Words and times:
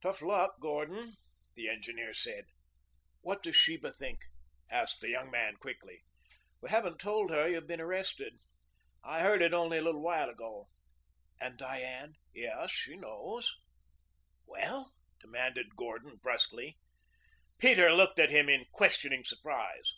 "Tough 0.00 0.20
luck, 0.20 0.58
Gordon," 0.60 1.14
the 1.54 1.68
engineer 1.68 2.12
said. 2.12 2.46
"What 3.20 3.40
does 3.40 3.54
Sheba 3.54 3.92
think?" 3.92 4.18
asked 4.68 5.00
the 5.00 5.10
young 5.10 5.30
man 5.30 5.58
quickly. 5.58 6.02
"We 6.60 6.70
haven't 6.70 6.98
told 6.98 7.30
her 7.30 7.46
you 7.48 7.54
have 7.54 7.68
been 7.68 7.80
arrested. 7.80 8.40
I 9.04 9.20
heard 9.22 9.40
it 9.42 9.54
only 9.54 9.78
a 9.78 9.82
little 9.82 10.02
while 10.02 10.28
ago." 10.28 10.66
"And 11.40 11.56
Diane?" 11.56 12.14
"Yes, 12.34 12.72
she 12.72 12.96
knows." 12.96 13.54
"Well?" 14.44 14.92
demanded 15.20 15.76
Gordon 15.76 16.16
brusquely. 16.16 16.78
Peter 17.56 17.92
looked 17.92 18.18
at 18.18 18.30
him 18.30 18.48
in 18.48 18.66
questioning 18.72 19.22
surprise. 19.22 19.94